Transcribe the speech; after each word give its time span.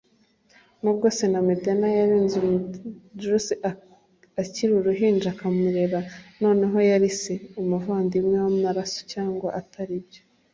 Nubwo, 0.81 1.05
Señor 1.19 1.43
Medena 1.49 1.87
yareze 1.99 2.37
Dulce 3.19 3.53
akiri 4.41 4.71
uruhinja 4.75 5.27
akamurera, 5.31 5.99
noneho 6.43 6.77
yari 6.89 7.09
se- 7.21 7.33
umuvandimwe 7.61 8.35
w'amaraso 8.43 8.99
cyangwa 9.13 9.49
ataribyo. 9.61 10.21